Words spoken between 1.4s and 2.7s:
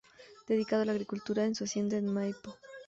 en su hacienda en Maipo.